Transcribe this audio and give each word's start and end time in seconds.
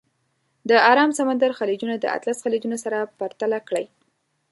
د 0.69 0.71
ارام 0.91 1.11
سمندر 1.19 1.51
خلیجونه 1.59 1.95
د 1.99 2.05
اطلس 2.17 2.37
خلیجونه 2.45 2.77
سره 2.83 2.97
پرتله 3.19 3.59
کړئ. 3.67 3.85